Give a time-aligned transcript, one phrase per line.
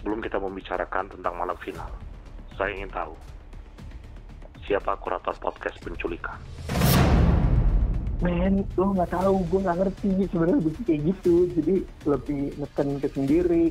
[0.00, 1.92] sebelum kita membicarakan tentang malam final,
[2.56, 3.12] saya ingin tahu
[4.64, 6.40] siapa kurator podcast penculikan.
[8.24, 11.34] Men, lo nggak tahu, gue nggak ngerti sebenarnya begitu kayak gitu.
[11.56, 11.74] Jadi
[12.08, 13.64] lebih neken ke sendiri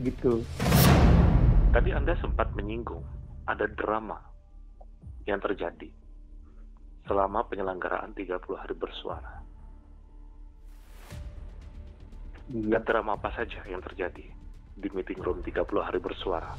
[0.00, 0.44] gitu.
[1.72, 3.04] Tadi Anda sempat menyinggung
[3.44, 4.16] ada drama
[5.28, 5.92] yang terjadi
[7.04, 9.44] selama penyelenggaraan 30 hari bersuara.
[12.52, 12.80] Iya.
[12.84, 14.45] Drama apa saja yang terjadi
[14.76, 16.52] di meeting room 30 hari bersuara?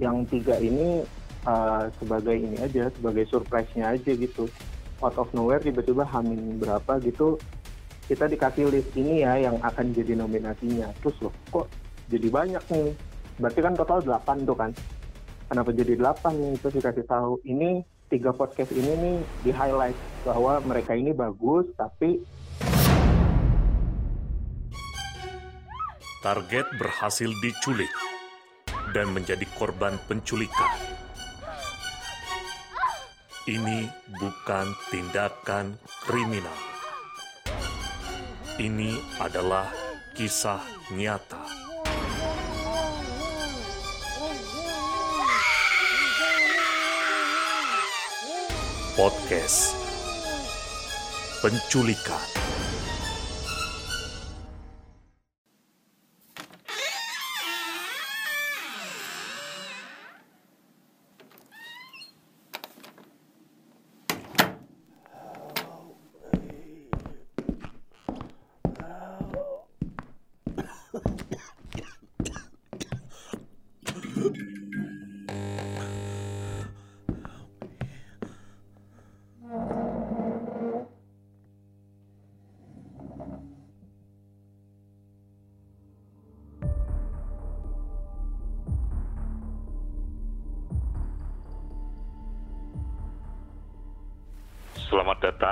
[0.00, 1.04] Yang tiga ini
[1.44, 4.48] uh, sebagai ini aja, sebagai surprise-nya aja gitu.
[5.04, 7.36] Out of nowhere tiba-tiba hamin berapa gitu,
[8.08, 10.92] kita dikasih list ini ya yang akan jadi nominasinya.
[11.04, 11.68] Terus loh, kok
[12.08, 12.92] jadi banyak nih?
[13.40, 14.72] Berarti kan total 8 tuh kan?
[15.52, 16.52] Kenapa jadi 8 nih?
[16.60, 22.20] Terus dikasih tahu, ini tiga podcast ini nih di highlight bahwa mereka ini bagus, tapi
[26.20, 27.88] Target berhasil diculik
[28.92, 30.68] dan menjadi korban penculikan.
[33.48, 33.88] Ini
[34.20, 36.60] bukan tindakan kriminal.
[38.60, 39.72] Ini adalah
[40.12, 40.60] kisah
[40.92, 41.40] nyata.
[48.92, 49.72] Podcast
[51.40, 52.39] Penculikan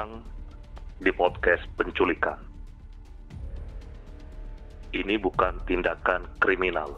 [0.09, 0.25] datang
[0.99, 2.41] di podcast penculikan.
[4.89, 6.97] Ini bukan tindakan kriminal.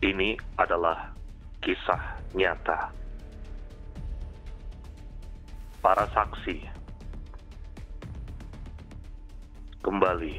[0.00, 1.12] Ini adalah
[1.60, 2.88] kisah nyata.
[5.84, 6.66] Para saksi
[9.84, 10.34] kembali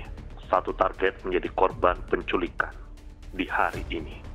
[0.50, 2.74] satu target menjadi korban penculikan
[3.32, 4.27] di hari ini.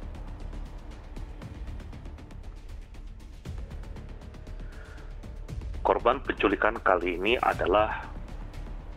[5.83, 8.07] Korban penculikan kali ini adalah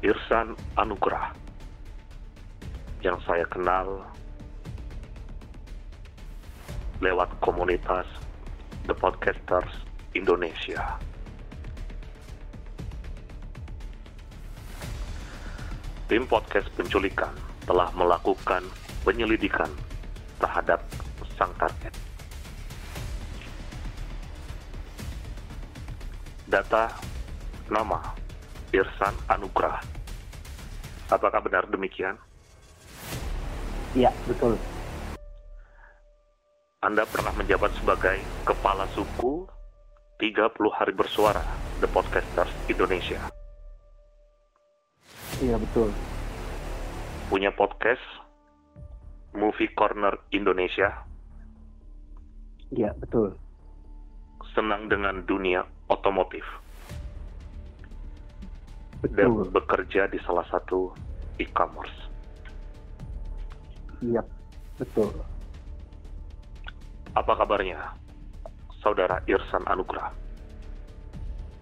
[0.06, 1.34] Irsan Anugrah
[3.02, 4.06] yang saya kenal
[7.02, 8.06] lewat komunitas
[8.86, 9.74] The Podcasters
[10.14, 11.02] Indonesia.
[16.06, 17.34] Tim podcast penculikan
[17.66, 18.62] telah melakukan
[19.02, 19.74] penyelidikan
[20.38, 20.86] terhadap
[21.34, 22.05] sang target.
[26.56, 26.88] Data
[27.68, 28.16] nama
[28.72, 29.84] Irsan Anugrah.
[31.12, 32.16] Apakah benar demikian?
[33.92, 34.56] ya betul.
[36.80, 39.44] Anda pernah menjabat sebagai Kepala Suku
[40.24, 41.44] 30 Hari Bersuara
[41.84, 43.20] The Podcasters Indonesia.
[45.44, 45.92] Iya betul.
[47.28, 48.04] Punya podcast
[49.36, 51.04] Movie Corner Indonesia.
[52.72, 53.36] Iya betul.
[54.56, 56.46] Senang dengan dunia otomotif.
[59.06, 59.54] Dan Betul.
[59.54, 60.90] bekerja di salah satu
[61.38, 62.10] e-commerce.
[64.02, 64.22] Iya
[64.82, 65.14] betul.
[67.16, 67.96] Apa kabarnya,
[68.84, 70.12] Saudara Irsan Anugrah?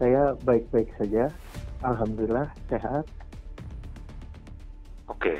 [0.01, 1.29] Saya baik-baik saja.
[1.85, 3.05] Alhamdulillah sehat.
[5.05, 5.37] Oke,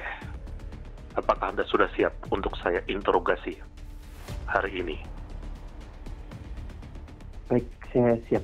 [1.17, 3.57] apakah Anda sudah siap untuk saya interogasi
[4.45, 4.97] hari ini?
[7.49, 8.43] Baik, saya siap.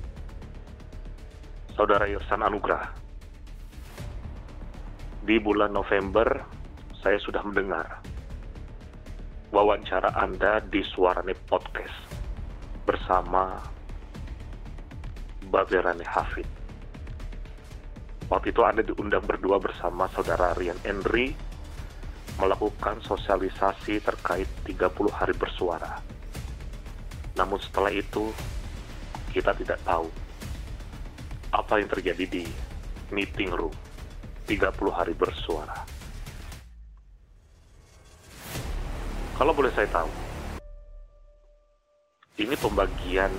[1.80, 2.92] Saudara Irsan Anugrah,
[5.24, 6.28] di bulan November
[7.00, 8.04] saya sudah mendengar
[9.48, 11.96] wawancara Anda di Suarane Podcast
[12.84, 13.64] bersama
[15.48, 16.52] Baberane Hafid.
[18.28, 21.32] Waktu itu Anda diundang berdua bersama Saudara Rian Henry
[22.44, 24.84] melakukan sosialisasi terkait 30
[25.16, 25.96] hari bersuara.
[27.40, 28.36] Namun setelah itu,
[29.32, 30.12] kita tidak tahu
[31.60, 32.44] apa yang terjadi di
[33.12, 33.76] meeting room
[34.48, 35.76] 30 hari bersuara.
[39.36, 40.12] Kalau boleh saya tahu,
[42.40, 43.32] ini pembagian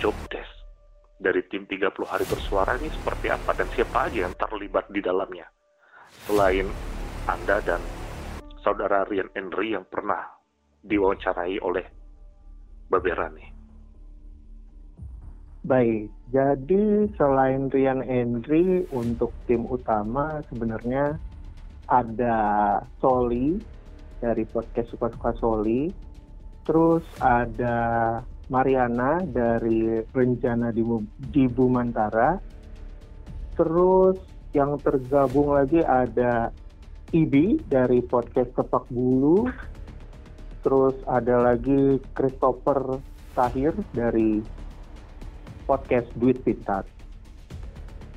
[0.00, 0.48] job desk
[1.20, 5.48] dari tim 30 hari bersuara ini seperti apa dan siapa aja yang terlibat di dalamnya?
[6.24, 6.68] Selain
[7.28, 7.80] Anda dan
[8.64, 10.24] saudara Rian Henry yang pernah
[10.84, 11.84] diwawancarai oleh
[12.88, 13.59] Baberani.
[15.60, 21.20] Baik, jadi selain Rian Henry untuk tim utama sebenarnya
[21.84, 22.38] ada
[22.96, 23.60] Soli
[24.24, 25.92] dari podcast Suka-Suka Soli,
[26.64, 27.76] terus ada
[28.48, 30.80] Mariana dari Rencana di,
[31.28, 32.40] di Bumantara,
[33.52, 34.16] terus
[34.56, 36.48] yang tergabung lagi ada
[37.12, 39.44] Ibi dari podcast Kepak Bulu,
[40.64, 42.96] terus ada lagi Christopher
[43.36, 44.59] Tahir dari
[45.70, 46.82] podcast Duit Pintar.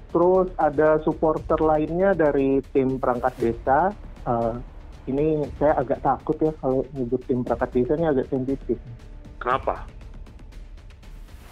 [0.09, 3.94] Terus ada supporter lainnya dari tim perangkat desa.
[4.25, 4.57] Uh,
[5.05, 8.77] ini saya agak takut ya kalau nyebut tim perangkat desa ini agak sensitif.
[9.38, 9.85] Kenapa?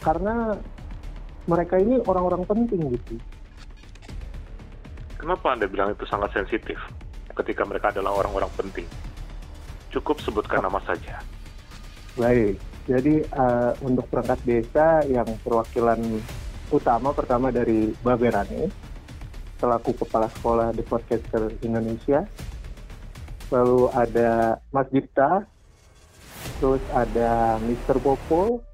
[0.01, 0.57] Karena
[1.45, 3.21] mereka ini orang-orang penting gitu.
[5.21, 6.81] Kenapa Anda bilang itu sangat sensitif
[7.37, 8.89] ketika mereka adalah orang-orang penting?
[9.93, 11.21] Cukup sebutkan nama saja.
[12.17, 12.57] Baik,
[12.89, 16.01] jadi uh, untuk perangkat desa yang perwakilan
[16.73, 18.71] utama pertama dari Baberani
[19.61, 22.25] selaku kepala sekolah di Podcaster Indonesia.
[23.53, 25.45] Lalu ada Mas Dipta,
[26.57, 28.01] terus ada Mr.
[28.01, 28.65] Popo,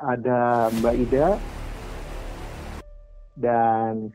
[0.00, 1.28] ada Mbak Ida,
[3.38, 4.10] dan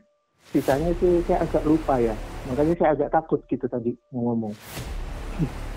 [0.52, 2.12] sisanya sih saya agak lupa ya.
[2.52, 4.52] Makanya saya agak takut gitu tadi ngomong.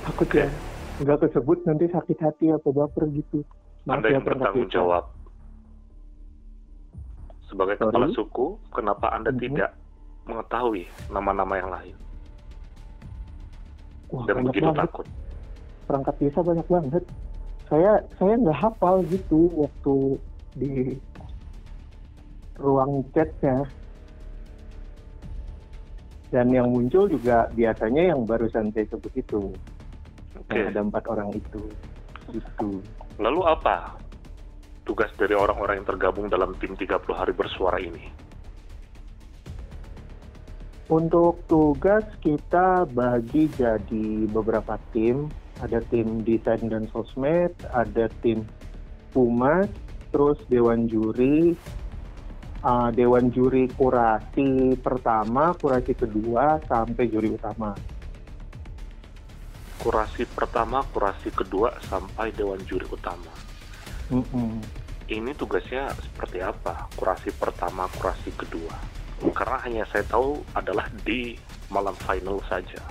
[0.04, 0.50] takut ya
[0.96, 3.44] nggak kesebut nanti sakit hati apa baper gitu.
[3.84, 5.04] Maaf Anda ya, yang bertanggung jawab.
[7.52, 7.92] Sebagai Sorry?
[7.92, 9.46] kepala suku, kenapa Anda mm -hmm.
[9.46, 9.72] tidak
[10.26, 10.84] mengetahui
[11.14, 11.96] nama-nama yang lain?
[14.10, 14.82] Wah, Dan begitu banget.
[14.90, 15.08] takut.
[15.86, 17.04] Perangkat desa banyak banget.
[17.70, 19.96] Saya saya nggak hafal gitu waktu
[20.58, 20.74] di
[22.58, 23.68] ruang chatnya.
[26.34, 29.54] Dan yang muncul juga biasanya yang barusan saya sebut itu
[30.44, 30.68] okay.
[30.70, 31.64] ada empat orang itu.
[32.34, 32.82] Itu.
[33.22, 33.96] Lalu apa
[34.86, 38.06] tugas dari orang-orang yang tergabung dalam tim 30 hari bersuara ini?
[40.86, 45.32] Untuk tugas kita bagi jadi beberapa tim.
[45.56, 48.44] Ada tim desain dan sosmed ada tim
[49.16, 49.72] humas
[50.12, 51.56] terus dewan juri.
[52.66, 57.78] Uh, dewan juri kurasi pertama kurasi kedua sampai juri utama
[59.80, 63.32] kurasi pertama, kurasi kedua sampai dewan juri utama.
[64.12, 64.52] Mm -hmm.
[65.06, 66.90] Ini tugasnya seperti apa?
[66.98, 68.74] Kurasi pertama, kurasi kedua.
[69.32, 71.38] Karena hanya saya tahu adalah di
[71.70, 72.82] malam final saja.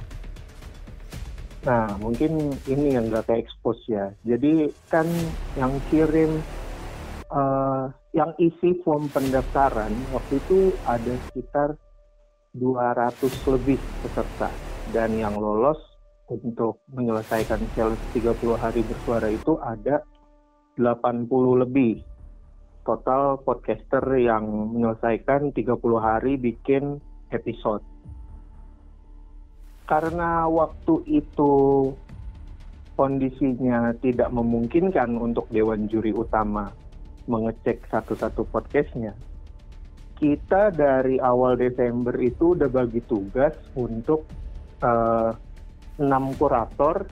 [1.64, 4.12] Nah, mungkin ini yang nggak kayak expose ya.
[4.22, 5.08] Jadi kan
[5.56, 6.38] yang kirim,
[7.32, 11.74] uh, yang isi form pendaftaran waktu itu ada sekitar
[12.54, 13.18] 200
[13.50, 14.50] lebih peserta
[14.94, 15.80] dan yang lolos
[16.28, 20.00] untuk menyelesaikan challenge 30 hari bersuara itu ada
[20.80, 21.28] 80
[21.62, 22.00] lebih
[22.84, 27.00] total podcaster yang menyelesaikan 30 hari bikin
[27.32, 27.84] episode.
[29.84, 31.52] Karena waktu itu
[32.96, 36.72] kondisinya tidak memungkinkan untuk Dewan Juri Utama
[37.28, 39.12] mengecek satu-satu podcastnya,
[40.16, 44.24] kita dari awal Desember itu udah bagi tugas untuk
[44.80, 45.32] uh,
[45.98, 47.06] enam kurator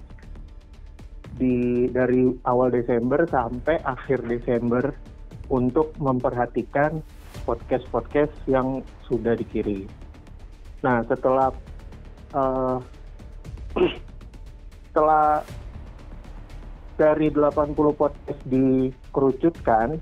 [1.38, 4.92] di dari awal Desember sampai akhir Desember
[5.48, 7.00] untuk memperhatikan
[7.48, 9.88] podcast-podcast yang sudah dikirim.
[10.84, 11.50] Nah, setelah
[12.36, 12.78] uh,
[14.90, 15.40] setelah
[17.00, 19.96] dari 80 podcast dikerucutkan,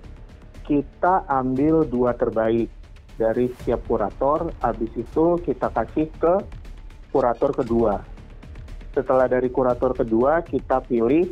[0.66, 2.68] kita ambil dua terbaik
[3.14, 4.50] dari setiap kurator.
[4.60, 6.34] Habis itu kita kasih ke
[7.14, 8.09] kurator kedua
[8.90, 11.30] setelah dari kurator kedua kita pilih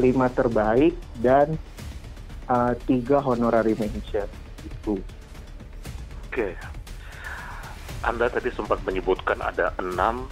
[0.00, 1.56] lima terbaik dan
[2.48, 4.28] uh, tiga honorary mention
[4.64, 4.96] itu.
[6.28, 6.56] Oke,
[8.04, 10.28] Anda tadi sempat menyebutkan ada enam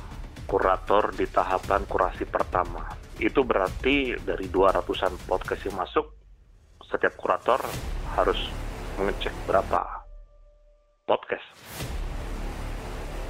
[0.49, 2.89] kurator di tahapan kurasi pertama.
[3.21, 6.07] Itu berarti dari 200-an podcast yang masuk,
[6.89, 7.61] setiap kurator
[8.17, 8.41] harus
[8.97, 9.85] mengecek berapa
[11.05, 11.45] podcast.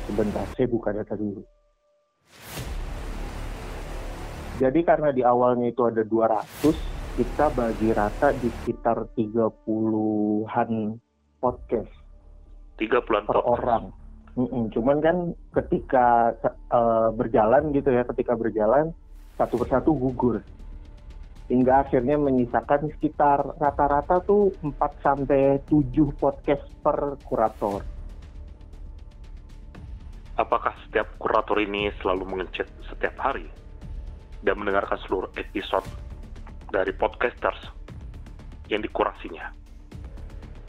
[0.06, 1.42] Sebentar, saya buka data dulu.
[4.60, 11.00] Jadi karena di awalnya itu ada 200, kita bagi rata di sekitar 30-an
[11.40, 11.92] podcast.
[12.76, 13.48] 30-an per podcast.
[13.56, 13.84] orang.
[14.36, 14.64] Mm -mm.
[14.76, 15.16] Cuman kan
[15.56, 16.36] ketika
[16.68, 18.92] uh, berjalan gitu ya, ketika berjalan
[19.40, 20.44] satu persatu gugur.
[21.48, 27.80] Hingga akhirnya menyisakan sekitar rata-rata tuh 4 sampai 7 podcast per kurator.
[30.36, 33.48] Apakah setiap kurator ini selalu mengecek setiap hari
[34.40, 35.84] dan mendengarkan seluruh episode
[36.72, 37.58] dari podcasters
[38.70, 39.52] yang dikurasinya?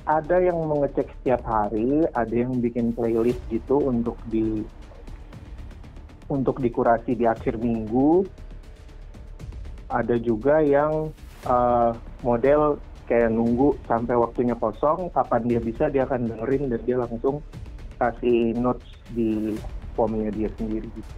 [0.09, 4.65] Ada yang mengecek setiap hari, ada yang bikin playlist gitu untuk di
[6.25, 8.25] untuk dikurasi di akhir minggu.
[9.91, 11.11] Ada juga yang
[11.45, 11.91] uh,
[12.23, 17.43] model kayak nunggu sampai waktunya kosong, kapan dia bisa dia akan dengerin dan dia langsung
[17.99, 19.53] kasih notes di
[19.93, 21.13] formnya dia sendiri gitu.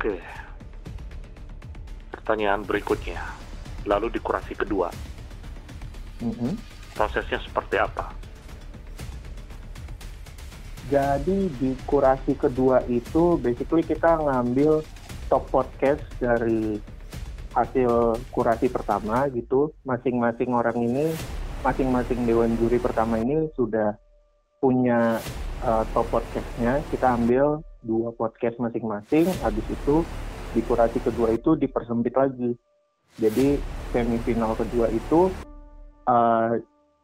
[0.00, 0.16] Oke.
[2.08, 3.20] Pertanyaan berikutnya.
[3.84, 4.88] Lalu di kurasi kedua.
[6.24, 6.52] Mm -hmm.
[6.96, 8.08] Prosesnya seperti apa?
[10.88, 14.80] Jadi di kurasi kedua itu basically kita ngambil
[15.28, 16.80] top podcast dari
[17.52, 19.76] hasil kurasi pertama gitu.
[19.84, 21.12] Masing-masing orang ini
[21.60, 24.00] masing-masing dewan juri pertama ini sudah
[24.64, 25.20] punya
[25.64, 30.04] uh, top podcastnya kita ambil dua podcast masing-masing habis itu
[30.52, 32.56] di kurasi kedua itu dipersempit lagi
[33.16, 33.56] jadi
[33.94, 35.32] semifinal kedua itu
[36.06, 36.58] uh,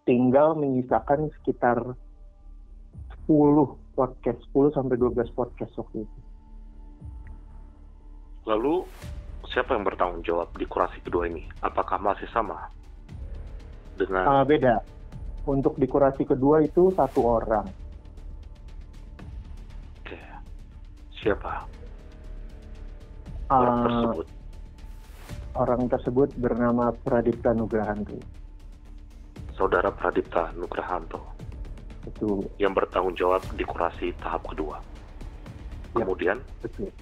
[0.06, 1.82] tinggal menyisakan sekitar
[3.26, 6.18] 10 podcast 10 sampai 12 podcast waktu itu
[8.46, 8.86] lalu
[9.50, 12.70] siapa yang bertanggung jawab di kurasi kedua ini apakah masih sama
[13.96, 14.84] dengan uh, beda.
[15.48, 17.86] Untuk di kurasi kedua itu satu orang.
[21.26, 21.66] Siapa?
[23.50, 24.26] Orang uh, tersebut.
[25.59, 28.14] Orang tersebut bernama Pradipta Nugrahanto.
[29.59, 31.18] Saudara Pradipta Nugrahanto.
[32.06, 32.47] Betul.
[32.62, 34.78] Yang bertanggung jawab di kurasi tahap kedua.
[35.99, 36.95] Ya, Kemudian betul.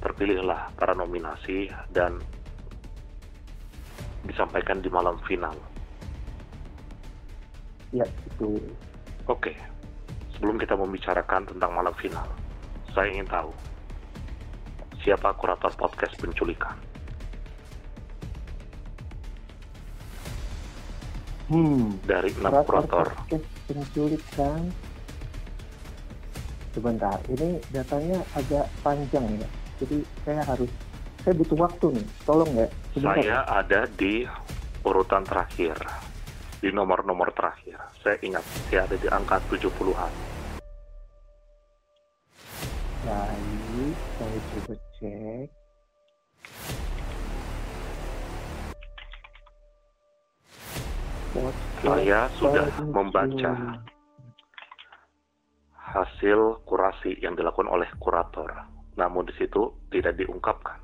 [0.00, 2.16] terpilihlah para nominasi dan
[4.24, 5.52] disampaikan di malam final
[7.92, 8.60] Ya, itu.
[9.28, 9.56] Oke.
[10.36, 12.28] Sebelum kita membicarakan tentang malam final,
[12.98, 13.54] saya ingin tahu
[15.06, 16.74] siapa kurator podcast penculikan.
[21.46, 23.14] Hmm, dari enam kurator.
[23.14, 24.74] Podcast penculikan.
[26.74, 29.48] Sebentar, ini datanya agak panjang ya.
[29.78, 30.70] Jadi saya harus
[31.22, 32.06] saya butuh waktu nih.
[32.26, 32.66] Tolong ya.
[32.98, 33.14] Sebentar.
[33.14, 34.26] Saya ada di
[34.82, 35.78] urutan terakhir
[36.58, 37.78] di nomor-nomor terakhir.
[38.02, 40.37] Saya ingat, saya ada di angka 70-an.
[43.08, 45.48] Baik, saya coba cek.
[51.80, 53.52] Saya sudah membaca
[55.72, 58.52] hasil kurasi yang dilakukan oleh kurator.
[59.00, 60.76] Namun di situ tidak diungkapkan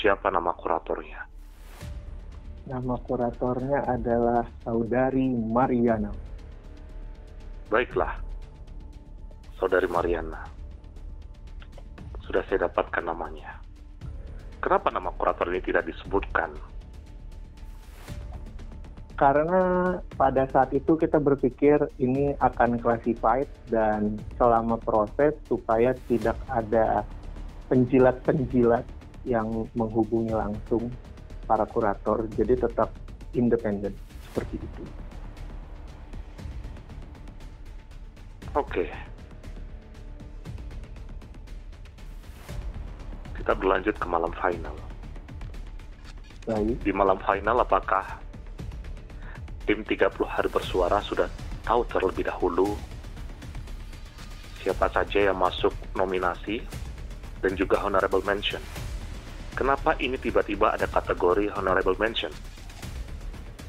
[0.00, 1.20] siapa nama kuratornya.
[2.64, 6.16] Nama kuratornya adalah Saudari Mariana.
[7.68, 8.16] Baiklah,
[9.60, 10.57] Saudari Mariana.
[12.28, 13.56] Sudah saya dapatkan namanya.
[14.60, 16.52] Kenapa nama kurator ini tidak disebutkan?
[19.16, 27.02] Karena pada saat itu kita berpikir ini akan classified dan selama proses supaya tidak ada
[27.72, 28.84] penjilat-penjilat
[29.26, 30.92] yang menghubungi langsung
[31.48, 32.92] para kurator jadi tetap
[33.32, 33.96] independen
[34.28, 34.84] seperti itu.
[38.52, 39.07] Oke.
[43.48, 44.76] Kita berlanjut ke malam final.
[46.44, 46.84] Baik.
[46.84, 48.20] Di malam final apakah
[49.64, 51.32] tim 30 hari bersuara sudah
[51.64, 52.76] tahu terlebih dahulu
[54.60, 56.60] siapa saja yang masuk nominasi
[57.40, 58.60] dan juga honorable mention?
[59.56, 62.36] Kenapa ini tiba-tiba ada kategori honorable mention?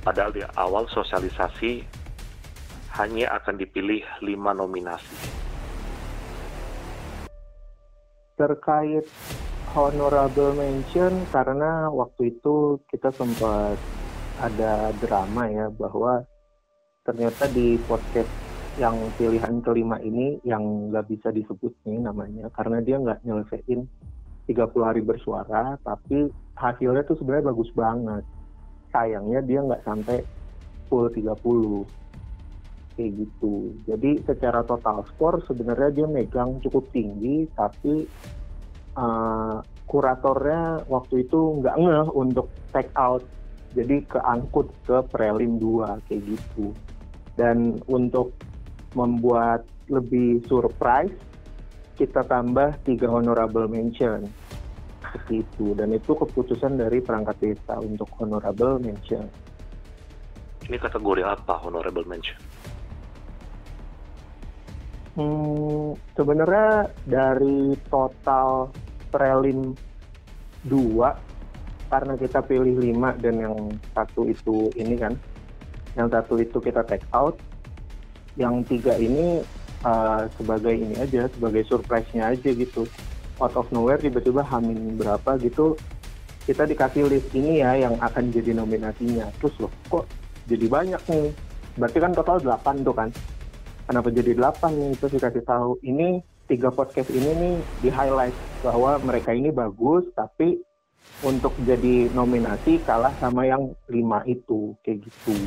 [0.04, 1.88] Padahal di awal sosialisasi
[3.00, 5.40] hanya akan dipilih lima nominasi.
[8.36, 9.08] Terkait
[9.74, 13.78] honorable mention karena waktu itu kita sempat
[14.42, 16.26] ada drama ya bahwa
[17.06, 18.30] ternyata di podcast
[18.80, 23.86] yang pilihan kelima ini yang nggak bisa disebut nih namanya karena dia nggak nyelesain
[24.50, 28.24] 30 hari bersuara tapi hasilnya tuh sebenarnya bagus banget.
[28.90, 30.18] Sayangnya dia nggak sampai
[30.90, 31.86] full 30
[32.98, 33.78] kayak gitu.
[33.86, 38.10] Jadi secara total skor sebenarnya dia megang cukup tinggi tapi
[39.00, 43.24] uh, kuratornya waktu itu nggak ngeh untuk take out
[43.72, 46.76] jadi keangkut ke prelim 2 kayak gitu
[47.40, 48.36] dan untuk
[48.98, 51.14] membuat lebih surprise
[51.96, 54.28] kita tambah tiga honorable mention
[55.10, 59.26] seperti itu dan itu keputusan dari perangkat desa untuk honorable mention.
[60.70, 62.38] Ini kategori apa honorable mention?
[65.18, 68.70] Hmm, sebenarnya dari total
[69.10, 69.76] prelim
[70.66, 71.18] dua
[71.90, 73.58] karena kita pilih lima dan yang
[73.98, 75.18] satu itu ini kan,
[75.98, 77.42] yang satu itu kita take out,
[78.38, 79.42] yang tiga ini
[79.82, 82.86] uh, sebagai ini aja, sebagai surprise-nya aja gitu.
[83.42, 85.74] Out of nowhere tiba-tiba hamin berapa gitu,
[86.46, 89.26] kita dikasih list ini ya yang akan jadi nominasinya.
[89.42, 90.06] Terus loh, kok
[90.46, 91.30] jadi banyak nih?
[91.80, 93.10] Berarti kan total 8 tuh kan.
[93.90, 94.92] Kenapa jadi 8 nih?
[95.00, 98.34] Terus dikasih tahu, ini tiga podcast ini nih di highlight
[98.66, 100.58] bahwa mereka ini bagus tapi
[101.22, 105.38] untuk jadi nominasi kalah sama yang lima itu kayak gitu.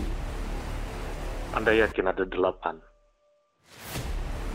[1.53, 2.81] Anda yakin ada delapan?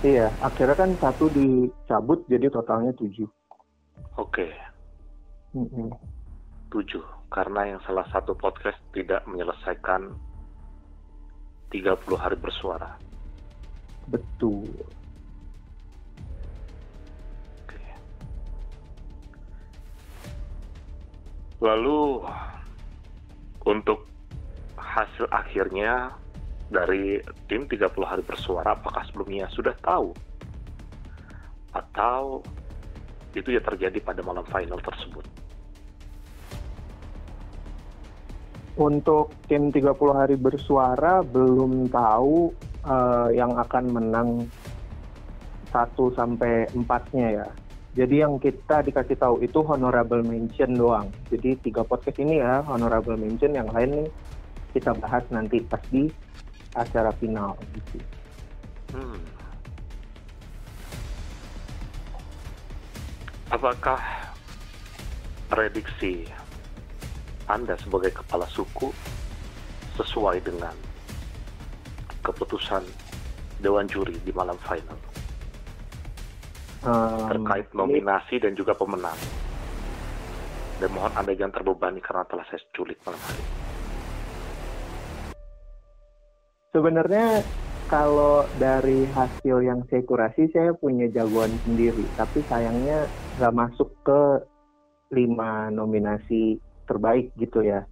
[0.02, 3.28] Iya, akhirnya kan satu dicabut jadi totalnya tujuh.
[4.18, 4.48] Oke.
[5.58, 5.90] Mm-mm.
[6.70, 7.02] Tujuh.
[7.28, 10.16] Karena yang salah satu podcast tidak menyelesaikan
[11.74, 12.96] 30 hari bersuara.
[14.08, 14.70] Betul.
[21.58, 22.22] Lalu
[23.66, 24.06] untuk
[24.78, 26.14] hasil akhirnya
[26.68, 30.12] dari tim 30 hari bersuara apakah sebelumnya sudah tahu
[31.74, 32.42] atau
[33.38, 35.26] itu ya terjadi pada malam final tersebut.
[38.78, 42.54] Untuk tim 30 hari bersuara belum tahu
[42.86, 44.30] eh, yang akan menang
[45.74, 47.48] 1 sampai 4-nya ya.
[47.98, 51.10] Jadi yang kita dikasih tahu itu honorable mention doang.
[51.34, 54.10] Jadi tiga podcast ini ya honorable mention, yang lain nih
[54.78, 56.06] kita bahas nanti pas di
[56.78, 57.98] acara final gitu.
[58.94, 59.18] Hmm.
[63.50, 63.98] Apakah
[65.50, 66.30] prediksi
[67.50, 68.94] Anda sebagai kepala suku
[69.98, 70.78] sesuai dengan
[72.22, 72.86] keputusan
[73.58, 75.17] Dewan Juri di malam final
[76.86, 79.18] Um, terkait ini- nominasi dan juga pemenang?
[80.78, 83.44] Dan mohon Anda jangan terbebani karena telah saya culik malam hari.
[86.70, 87.42] Sebenarnya
[87.90, 93.10] kalau dari hasil yang saya kurasi saya punya jagoan sendiri, tapi sayangnya
[93.42, 94.22] nggak masuk ke
[95.16, 97.88] lima nominasi terbaik gitu ya.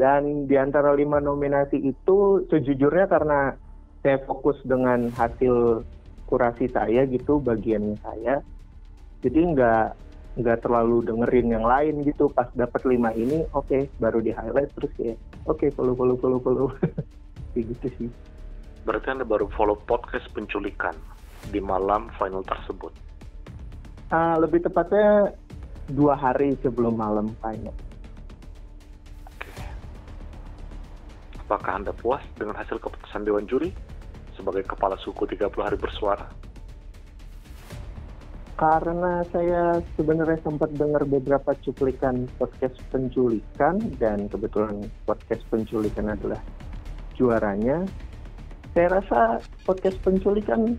[0.00, 3.54] Dan di antara lima nominasi itu sejujurnya karena
[4.00, 5.84] saya fokus dengan hasil
[6.24, 8.40] kurasi saya gitu bagiannya saya,
[9.24, 9.86] jadi nggak
[10.34, 12.28] nggak terlalu dengerin yang lain gitu.
[12.32, 15.14] Pas dapat lima ini, oke baru di highlight terus ya,
[15.46, 16.68] oke follow follow follow follow.
[17.54, 18.08] Kayak gitu sih.
[18.84, 20.92] Berarti Anda baru follow podcast penculikan
[21.48, 22.92] di malam final tersebut.
[24.12, 25.32] Ah, lebih tepatnya
[25.88, 27.72] dua hari sebelum malam final.
[29.28, 29.48] Oke.
[31.48, 33.72] Apakah Anda puas dengan hasil keputusan Dewan Juri
[34.34, 36.26] sebagai kepala suku 30 hari bersuara?
[38.54, 46.38] Karena saya sebenarnya sempat dengar beberapa cuplikan podcast penculikan dan kebetulan podcast penculikan adalah
[47.18, 47.82] juaranya.
[48.70, 50.78] Saya rasa podcast penculikan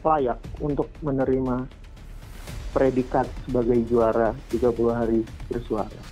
[0.00, 1.68] layak untuk menerima
[2.72, 5.20] predikat sebagai juara 30 hari
[5.52, 6.02] bersuara.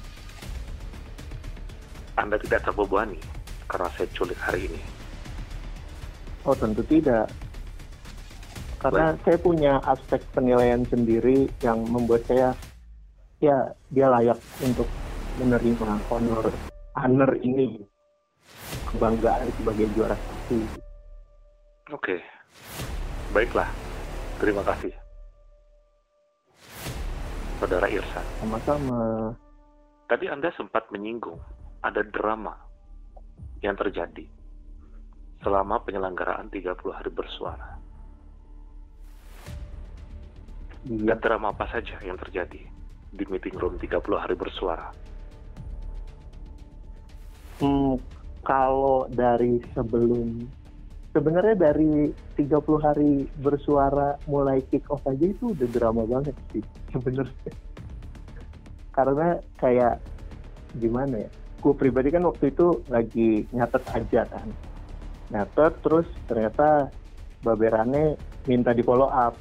[2.21, 3.21] Anda tidak terbebani
[3.65, 5.02] karena saya culik hari ini.
[6.43, 7.31] Oh tentu tidak.
[8.83, 12.51] Karena saya punya aspek penilaian sendiri yang membuat saya
[13.39, 13.55] ya
[13.95, 14.91] dia layak untuk
[15.39, 16.51] menerima honor
[16.99, 17.79] honor ini
[18.91, 20.59] kebanggaan sebagai juara satu.
[21.95, 22.19] Oke.
[23.31, 23.71] Baiklah.
[24.43, 24.91] Terima kasih.
[27.63, 29.31] Saudara Irsan, Sama-sama.
[30.11, 31.39] tadi Anda sempat menyinggung
[31.87, 32.59] ada drama
[33.63, 34.27] yang terjadi
[35.43, 37.77] selama penyelenggaraan 30 hari bersuara.
[40.83, 42.59] Dan drama apa saja yang terjadi
[43.13, 44.91] di meeting room 30 hari bersuara?
[47.63, 47.95] Hmm,
[48.43, 50.43] kalau dari sebelum
[51.15, 57.53] sebenarnya dari 30 hari bersuara mulai kick off aja itu udah drama banget sih sebenarnya.
[58.91, 60.03] Karena kayak
[60.83, 61.31] gimana ya?
[61.63, 64.51] Gue pribadi kan waktu itu lagi nyatet aja kan.
[65.33, 66.93] Nyatet terus ternyata
[67.41, 69.35] baberannya minta di follow up,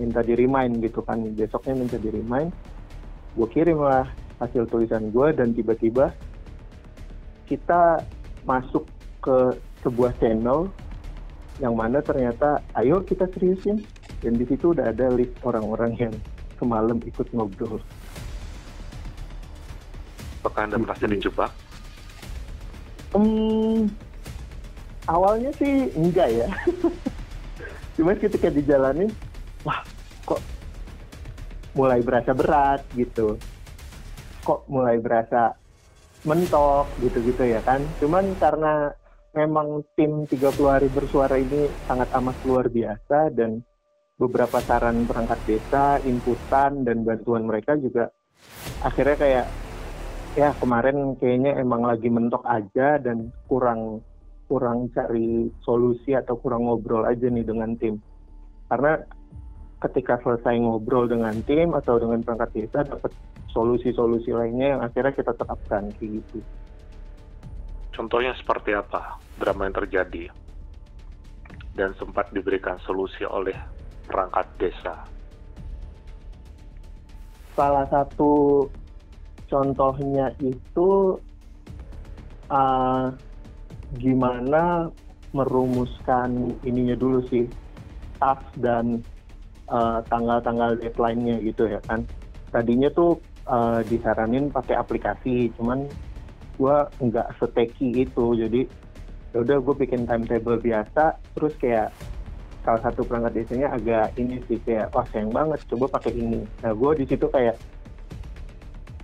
[0.00, 1.20] minta di remind gitu kan.
[1.36, 2.50] Besoknya minta di remind.
[3.36, 4.08] Gue kirim lah
[4.40, 6.10] hasil tulisan gue dan tiba-tiba
[7.44, 8.00] kita
[8.48, 8.88] masuk
[9.20, 9.52] ke
[9.84, 10.72] sebuah channel
[11.60, 13.84] yang mana ternyata ayo kita seriusin
[14.24, 16.14] dan di situ udah ada list orang-orang yang
[16.56, 17.80] semalam ikut ngobrol.
[20.40, 21.28] Apakah Anda merasa Gitu.
[21.28, 21.52] dijebak?
[23.12, 23.92] Hmm,
[25.08, 26.48] awalnya sih enggak ya.
[28.00, 29.12] cuman ketika dijalanin
[29.60, 29.84] wah
[30.24, 30.40] kok
[31.76, 33.36] mulai berasa berat gitu
[34.40, 35.52] kok mulai berasa
[36.24, 38.92] mentok gitu-gitu ya kan cuman karena
[39.36, 43.62] memang tim 30 hari bersuara ini sangat amat luar biasa dan
[44.20, 48.12] beberapa saran perangkat desa, inputan dan bantuan mereka juga
[48.84, 49.46] akhirnya kayak
[50.36, 54.04] ya kemarin kayaknya emang lagi mentok aja dan kurang
[54.50, 58.02] kurang cari solusi atau kurang ngobrol aja nih dengan tim.
[58.66, 58.98] Karena
[59.78, 63.14] ketika selesai ngobrol dengan tim atau dengan perangkat desa dapat
[63.54, 66.42] solusi-solusi lainnya yang akhirnya kita terapkan kayak gitu.
[67.94, 70.24] Contohnya seperti apa drama yang terjadi
[71.78, 73.54] dan sempat diberikan solusi oleh
[74.10, 75.06] perangkat desa?
[77.54, 78.66] Salah satu
[79.46, 81.18] contohnya itu
[82.50, 83.06] uh,
[83.98, 84.92] gimana
[85.34, 87.46] merumuskan ininya dulu sih
[88.18, 89.00] task dan
[89.70, 92.04] uh, tanggal-tanggal deadline-nya gitu ya kan.
[92.50, 95.86] Tadinya tuh uh, disaranin pakai aplikasi, cuman
[96.60, 98.68] gue nggak seteki itu, jadi
[99.32, 101.94] ya udah gue bikin timetable biasa, terus kayak
[102.60, 106.72] salah satu perangkat desanya agak ini sih kayak wah sayang banget coba pakai ini nah
[106.76, 107.56] gue di situ kayak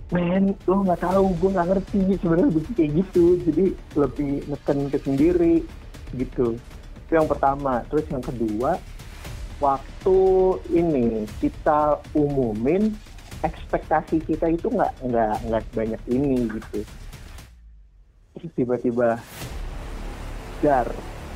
[0.07, 3.25] men lo nggak tahu gue nggak ngerti sebenarnya begini kayak gitu.
[3.43, 3.65] Jadi
[3.99, 5.55] lebih neken ke sendiri
[6.15, 6.55] gitu.
[7.07, 7.83] Itu yang pertama.
[7.91, 8.79] Terus yang kedua
[9.57, 10.19] waktu
[10.71, 12.93] ini kita umumin
[13.43, 16.79] ekspektasi kita itu nggak nggak nggak banyak ini gitu.
[18.37, 19.19] Terus tiba-tiba
[20.63, 20.87] dar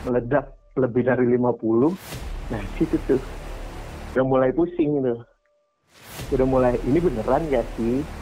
[0.08, 1.92] meledak lebih dari 50
[2.52, 3.22] nah situ tuh.
[4.16, 5.20] Udah mulai pusing tuh.
[6.32, 8.21] Udah mulai ini beneran gak sih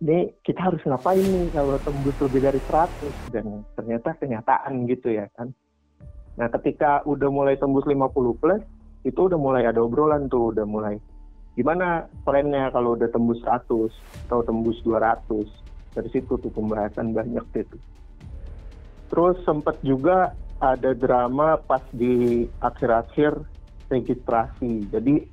[0.00, 5.28] ini kita harus ngapain nih kalau tembus lebih dari 100 dan ternyata kenyataan gitu ya
[5.36, 5.52] kan?
[6.40, 8.62] Nah ketika udah mulai tembus 50 plus
[9.04, 10.96] itu udah mulai ada obrolan tuh udah mulai
[11.56, 13.92] gimana trennya kalau udah tembus 100
[14.28, 15.28] atau tembus 200
[15.96, 17.76] dari situ tuh pembahasan banyak gitu
[19.10, 23.32] terus sempat juga ada drama pas di akhir-akhir
[23.88, 24.86] registrasi.
[24.92, 25.24] Jadi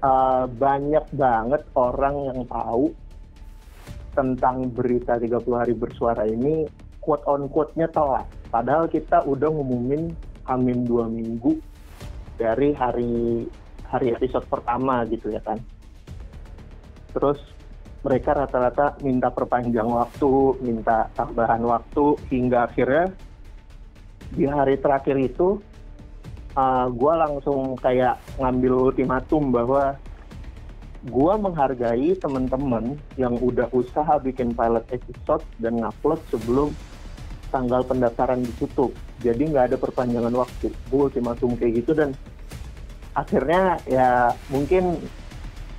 [0.00, 2.94] uh, banyak banget orang yang tahu
[4.16, 6.64] tentang berita 30 hari bersuara ini
[7.04, 8.24] quote on quote-nya telat.
[8.48, 10.10] Padahal kita udah ngumumin
[10.48, 11.60] amin dua minggu
[12.40, 13.44] dari hari
[13.86, 15.60] hari episode pertama gitu ya kan.
[17.12, 17.38] Terus
[18.02, 23.10] mereka rata-rata minta perpanjang waktu, minta tambahan waktu hingga akhirnya
[24.30, 25.58] di hari terakhir itu
[26.58, 29.94] uh, gue langsung kayak ngambil ultimatum bahwa
[31.04, 36.68] gue menghargai teman-teman yang udah usaha bikin pilot episode dan ngupload sebelum
[37.52, 38.92] tanggal pendaftaran ditutup.
[39.20, 40.72] Jadi nggak ada perpanjangan waktu.
[40.88, 42.16] Gue ultimatum kayak gitu dan
[43.16, 45.00] akhirnya ya mungkin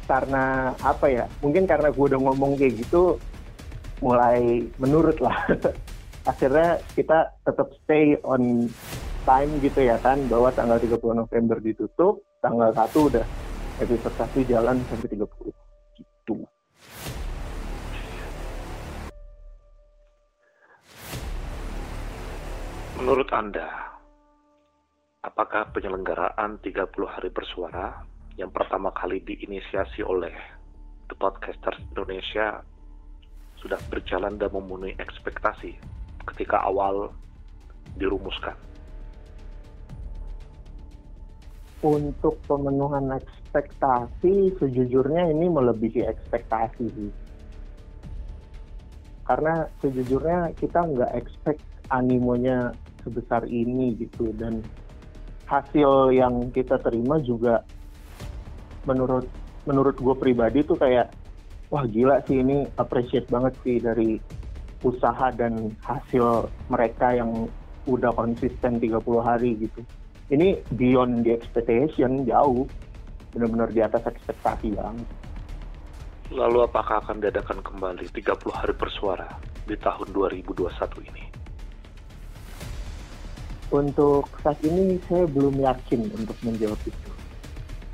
[0.07, 1.25] karena apa ya?
[1.43, 3.17] Mungkin karena gue udah ngomong kayak gitu
[3.99, 5.47] mulai menurut lah.
[6.31, 8.67] akhirnya kita tetap stay on
[9.23, 13.25] time gitu ya kan bahwa tanggal 30 November ditutup, tanggal 1 udah
[13.77, 15.53] episode 1 jalan sampai 30
[16.01, 16.35] gitu.
[22.97, 23.69] Menurut Anda,
[25.21, 28.01] apakah penyelenggaraan 30 hari bersuara
[28.33, 30.33] yang pertama kali diinisiasi oleh
[31.05, 32.65] The Podcasters Indonesia
[33.61, 35.77] sudah berjalan dan memenuhi ekspektasi
[36.33, 37.13] ketika awal
[37.93, 38.66] dirumuskan?
[41.77, 46.89] Untuk pemenuhan ekspektasi, sejujurnya ini melebihi ekspektasi
[49.27, 51.61] Karena sejujurnya kita nggak expect
[51.93, 52.73] animonya
[53.05, 54.59] sebesar ini gitu dan
[55.47, 57.63] hasil yang kita terima juga
[58.83, 59.27] menurut
[59.63, 61.11] menurut gue pribadi tuh kayak
[61.71, 64.19] wah gila sih ini appreciate banget sih dari
[64.83, 67.47] usaha dan hasil mereka yang
[67.87, 69.81] udah konsisten 30 hari gitu.
[70.27, 72.67] Ini beyond the expectation jauh,
[73.31, 75.07] benar-benar di atas ekspektasi banget.
[76.35, 80.67] Lalu apakah akan diadakan kembali 30 hari bersuara di tahun 2021
[81.07, 81.23] ini?
[83.71, 87.11] Untuk saat ini saya belum yakin untuk menjawab itu.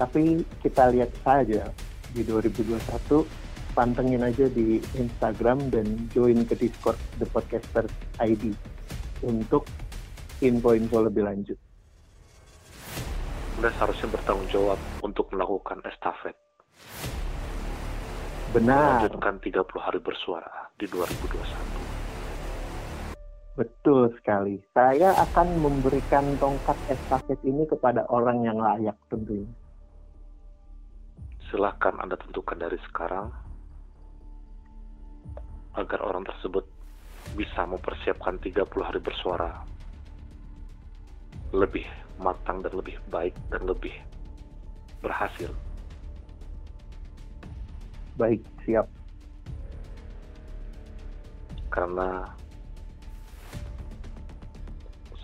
[0.01, 1.69] Tapi kita lihat saja
[2.17, 3.29] di 2021
[3.77, 7.85] pantengin aja di Instagram dan join ke Discord The Podcaster
[8.17, 8.57] ID
[9.21, 9.69] untuk
[10.41, 11.72] info-info lebih lanjut.
[13.57, 16.33] Anda seharusnya bertanggung jawab untuk melakukan estafet.
[18.53, 19.05] Benar.
[19.05, 21.73] Melanjutkan 30 hari bersuara di 2021.
[23.53, 24.57] Betul sekali.
[24.73, 29.49] Saya akan memberikan tongkat estafet ini kepada orang yang layak tentunya.
[31.53, 33.29] Silahkan Anda tentukan dari sekarang
[35.77, 36.65] agar orang tersebut
[37.37, 39.61] bisa mempersiapkan 30 hari bersuara
[41.53, 41.85] lebih
[42.21, 43.93] matang dan lebih baik dan lebih
[45.01, 45.49] berhasil.
[48.13, 48.85] Baik, siap.
[51.73, 52.29] Karena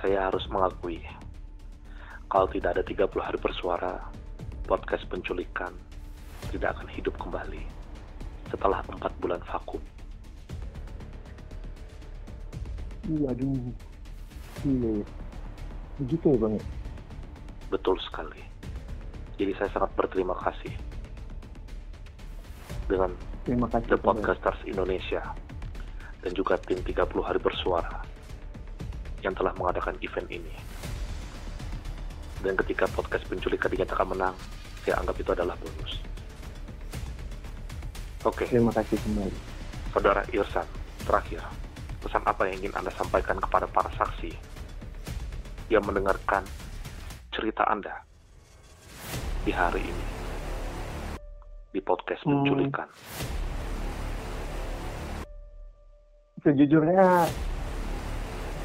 [0.01, 1.03] saya harus mengakui
[2.29, 4.05] kalau tidak ada 30 hari bersuara,
[4.69, 5.73] podcast penculikan
[6.53, 7.61] tidak akan hidup kembali
[8.53, 9.81] setelah empat bulan vakum.
[13.09, 13.73] Waduh,
[14.69, 15.01] iya.
[15.97, 16.55] Begitu ya bang?
[17.69, 18.41] Betul sekali.
[19.39, 20.73] Jadi saya sangat berterima kasih
[22.89, 23.13] dengan
[23.45, 23.95] Terima kasih.
[23.95, 25.23] The Podcasters Indonesia
[26.19, 28.03] dan juga tim 30 hari bersuara
[29.23, 30.53] yang telah mengadakan event ini.
[32.39, 34.35] Dan ketika podcast penculikan dinyatakan menang,
[34.83, 35.99] saya anggap itu adalah bonus.
[38.23, 39.39] Oke, Terima kasih kembali.
[39.91, 40.67] Saudara Irsan,
[41.03, 41.43] terakhir,
[41.99, 44.31] pesan apa yang ingin Anda sampaikan kepada para saksi
[45.67, 46.43] yang mendengarkan
[47.39, 47.95] cerita Anda
[49.47, 50.05] di hari ini
[51.71, 52.43] di podcast Hmm.
[52.43, 52.89] penculikan?
[56.43, 57.31] Sejujurnya,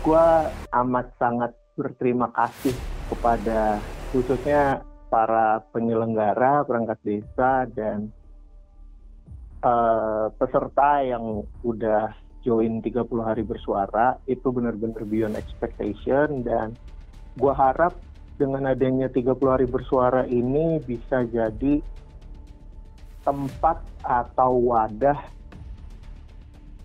[0.03, 0.27] gue
[0.75, 2.75] amat sangat berterima kasih
[3.15, 3.79] kepada
[4.11, 8.11] khususnya para penyelenggara perangkat desa dan
[9.63, 12.11] eh, peserta yang udah
[12.43, 16.75] join 30 hari bersuara itu benar-benar beyond expectation dan
[17.39, 17.95] gue harap
[18.35, 21.79] dengan adanya 30 hari bersuara ini bisa jadi
[23.23, 25.17] tempat atau wadah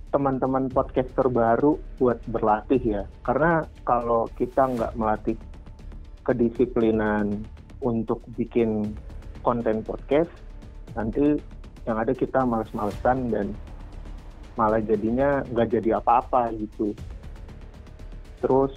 [0.10, 3.04] teman-teman podcaster baru buat berlatih ya.
[3.22, 5.38] Karena kalau kita nggak melatih
[6.26, 7.46] kedisiplinan
[7.82, 8.94] untuk bikin
[9.46, 10.30] konten podcast,
[10.98, 11.38] nanti
[11.86, 13.48] yang ada kita males-malesan dan
[14.58, 16.92] malah jadinya nggak jadi apa-apa gitu.
[18.42, 18.74] Terus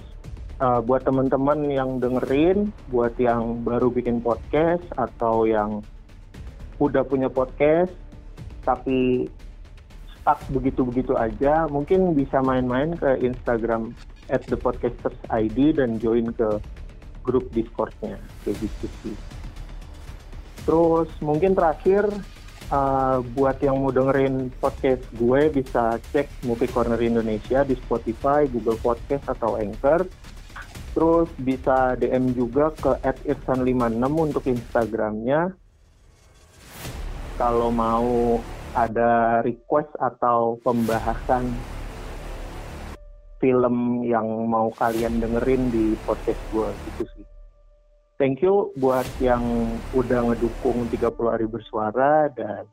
[0.63, 5.83] eh, buat teman-teman yang dengerin, buat yang baru bikin podcast atau yang
[6.79, 7.91] udah punya podcast
[8.63, 9.27] tapi
[10.23, 13.91] stuck begitu-begitu aja, mungkin bisa main-main ke Instagram
[14.31, 16.63] at the podcasters ID dan join ke
[17.27, 19.17] grup Discord-nya kayak gitu sih.
[20.63, 22.07] Terus mungkin terakhir
[22.71, 28.79] uh, buat yang mau dengerin podcast gue bisa cek Movie Corner Indonesia di Spotify, Google
[28.79, 30.07] Podcast atau Anchor.
[30.93, 32.93] Terus bisa DM juga ke
[33.25, 35.57] @irsan56 untuk Instagramnya.
[37.41, 38.39] Kalau mau
[38.77, 41.49] ada request atau pembahasan
[43.43, 47.27] film yang mau kalian dengerin di podcast gue gitu sih.
[48.23, 49.43] Thank you buat yang
[49.99, 52.71] udah ngedukung 30 hari bersuara dan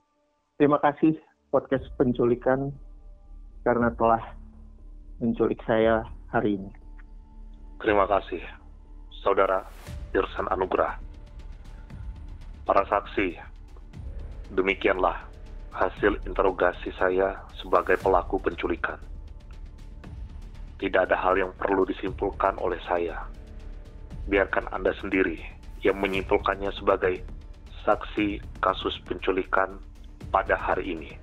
[0.61, 1.17] terima kasih
[1.49, 2.69] podcast penculikan
[3.65, 4.21] karena telah
[5.17, 6.78] menculik saya hari ini.
[7.79, 8.43] Terima kasih,
[9.23, 9.63] Saudara
[10.11, 10.99] Irsan Anugrah.
[12.67, 13.39] Para saksi,
[14.51, 15.15] demikianlah
[15.71, 18.99] hasil interogasi saya sebagai pelaku penculikan.
[20.75, 23.23] Tidak ada hal yang perlu disimpulkan oleh saya.
[24.27, 25.39] Biarkan Anda sendiri
[25.79, 27.23] yang menyimpulkannya sebagai
[27.87, 29.79] saksi kasus penculikan
[30.27, 31.15] pada hari ini.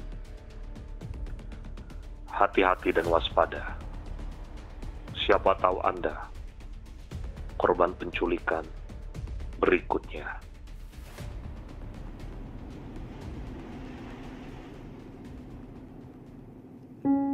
[2.33, 3.77] Hati-hati dan waspada.
[5.13, 6.33] Siapa tahu Anda
[7.57, 8.65] korban penculikan
[9.61, 10.47] berikutnya.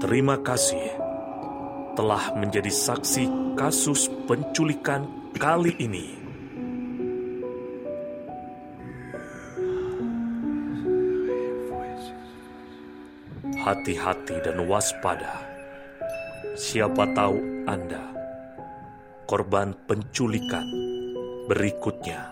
[0.02, 0.98] Terima kasih
[1.94, 5.06] telah menjadi saksi kasus penculikan
[5.38, 6.18] kali ini.
[13.62, 15.38] Hati-hati dan waspada.
[16.58, 17.38] Siapa tahu
[17.70, 18.11] Anda
[19.32, 20.68] korban penculikan
[21.48, 22.31] berikutnya.